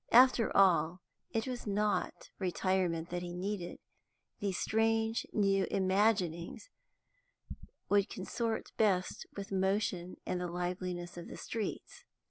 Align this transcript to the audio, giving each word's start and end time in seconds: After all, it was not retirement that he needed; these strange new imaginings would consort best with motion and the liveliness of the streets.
After 0.11 0.49
all, 0.57 1.03
it 1.29 1.45
was 1.45 1.67
not 1.67 2.31
retirement 2.39 3.11
that 3.11 3.21
he 3.21 3.35
needed; 3.35 3.77
these 4.39 4.57
strange 4.57 5.27
new 5.31 5.65
imaginings 5.69 6.71
would 7.87 8.09
consort 8.09 8.71
best 8.77 9.27
with 9.37 9.51
motion 9.51 10.17
and 10.25 10.41
the 10.41 10.47
liveliness 10.47 11.17
of 11.17 11.27
the 11.27 11.37
streets. 11.37 12.03